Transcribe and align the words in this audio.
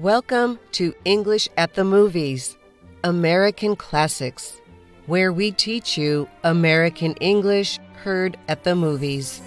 Welcome 0.00 0.58
to 0.72 0.94
English 1.04 1.46
at 1.58 1.74
the 1.74 1.84
Movies, 1.84 2.56
American 3.04 3.76
Classics, 3.76 4.58
where 5.04 5.30
we 5.30 5.52
teach 5.52 5.98
you 5.98 6.26
American 6.42 7.12
English 7.16 7.78
heard 7.96 8.38
at 8.48 8.64
the 8.64 8.74
movies. 8.74 9.42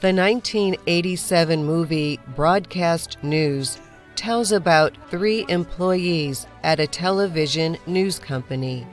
The 0.00 0.14
1987 0.14 1.62
movie 1.62 2.18
Broadcast 2.34 3.18
News 3.22 3.78
tells 4.16 4.50
about 4.50 4.96
three 5.10 5.44
employees 5.50 6.46
at 6.62 6.80
a 6.80 6.86
television 6.86 7.76
news 7.86 8.18
company. 8.18 8.86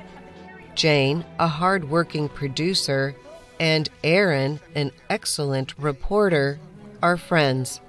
Jane, 0.76 1.24
a 1.40 1.48
hard-working 1.48 2.28
producer, 2.28 3.16
and 3.58 3.88
Aaron, 4.04 4.60
an 4.76 4.92
excellent 5.10 5.80
reporter, 5.80 6.60
are 7.02 7.16
friends. 7.16 7.80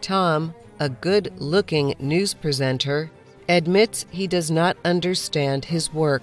Tom, 0.00 0.54
a 0.80 0.88
good 0.88 1.32
looking 1.38 1.94
news 1.98 2.34
presenter, 2.34 3.10
admits 3.48 4.06
he 4.10 4.26
does 4.26 4.50
not 4.50 4.76
understand 4.84 5.66
his 5.66 5.92
work. 5.92 6.22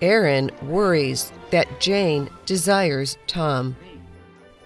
Aaron 0.00 0.50
worries 0.62 1.32
that 1.50 1.80
Jane 1.80 2.28
desires 2.44 3.16
Tom. 3.26 3.76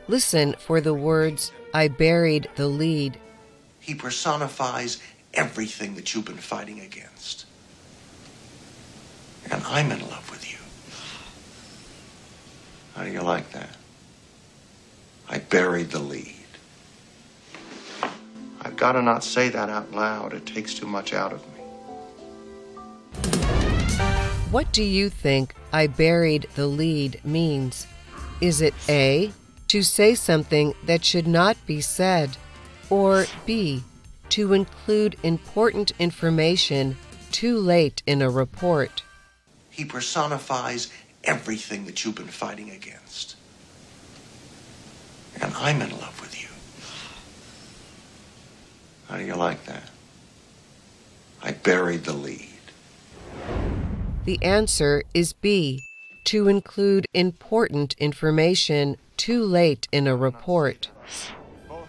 Listen 0.09 0.55
for 0.59 0.81
the 0.81 0.95
words, 0.95 1.53
I 1.73 1.89
buried 1.89 2.49
the 2.57 2.67
lead. 2.67 3.19
He 3.79 3.95
personifies 3.95 5.01
everything 5.35 5.95
that 5.95 6.15
you've 6.15 6.25
been 6.25 6.37
fighting 6.37 6.81
against. 6.81 7.47
And 9.51 9.63
I'm 9.65 9.91
in 9.93 10.01
love 10.01 10.31
with 10.31 10.51
you. 10.51 10.59
How 12.95 13.05
do 13.05 13.13
you 13.13 13.23
like 13.23 13.53
that? 13.53 13.77
I 15.29 15.39
buried 15.39 15.91
the 15.91 16.01
lead. 16.01 16.40
I've 18.81 18.87
got 18.87 18.93
to 18.93 19.03
not 19.03 19.23
say 19.23 19.51
that 19.51 19.69
out 19.69 19.93
loud. 19.93 20.33
It 20.33 20.47
takes 20.47 20.73
too 20.73 20.87
much 20.87 21.13
out 21.13 21.35
of 21.35 21.45
me. 21.53 21.61
What 24.51 24.73
do 24.73 24.83
you 24.83 25.11
think 25.11 25.55
I 25.71 25.87
buried 25.87 26.47
the 26.55 26.67
lead 26.67 27.21
means? 27.23 27.87
Is 28.41 28.63
it 28.63 28.73
A, 28.89 29.33
to 29.69 29.83
say 29.83 30.15
something 30.15 30.73
that 30.87 31.05
should 31.05 31.27
not 31.27 31.59
be 31.67 31.83
said, 31.83 32.39
or 32.89 33.27
B, 33.45 33.85
to 34.31 34.55
include 34.55 35.19
important 35.23 35.93
information 35.99 36.97
too 37.33 37.59
late 37.59 38.03
in 38.07 38.23
a 38.23 38.31
report? 38.31 39.03
He 39.69 39.85
personifies 39.85 40.91
everything 41.23 41.85
that 41.85 42.03
you've 42.03 42.15
been 42.15 42.29
fighting 42.29 42.71
against. 42.71 43.37
And 45.39 45.53
I'm 45.53 45.83
in 45.83 45.91
love 45.91 46.19
with 46.19 46.20
you. 46.20 46.20
How 49.11 49.19
do 49.19 49.25
you 49.25 49.35
like 49.35 49.65
that? 49.65 49.91
I 51.43 51.51
buried 51.51 52.05
the 52.05 52.13
lead. 52.13 52.47
The 54.25 54.41
answer 54.41 55.03
is 55.13 55.33
B, 55.33 55.83
to 56.27 56.47
include 56.47 57.07
important 57.13 57.95
information 57.99 58.99
too 59.17 59.43
late 59.43 59.89
in 59.91 60.07
a 60.07 60.15
report. 60.15 60.91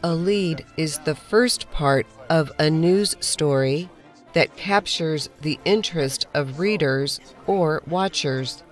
A 0.03 0.15
lead 0.15 0.65
is 0.77 0.97
the 0.99 1.13
first 1.13 1.69
part 1.69 2.07
of 2.27 2.51
a 2.57 2.71
news 2.71 3.15
story 3.19 3.87
that 4.33 4.57
captures 4.57 5.29
the 5.41 5.59
interest 5.63 6.25
of 6.33 6.57
readers 6.57 7.19
or 7.45 7.83
watchers. 7.85 8.63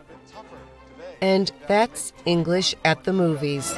And 1.21 1.51
that's 1.67 2.13
English 2.25 2.73
at 2.83 3.03
the 3.03 3.13
movies. 3.13 3.75